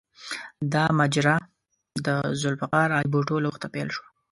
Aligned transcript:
دا 0.73 0.83
ماجرا 0.97 1.35
د 2.05 2.07
ذوالفقار 2.39 2.87
علي 2.97 3.07
بوټو 3.13 3.35
له 3.43 3.47
وخته 3.49 3.67
پیل 3.73 3.89
شوه. 3.95 4.07